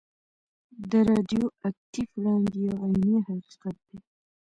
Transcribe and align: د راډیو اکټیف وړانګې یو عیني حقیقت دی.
د 0.89 0.91
راډیو 1.09 1.43
اکټیف 1.67 2.09
وړانګې 2.15 2.59
یو 2.67 2.75
عیني 2.83 3.17
حقیقت 3.27 3.75
دی. 3.87 3.97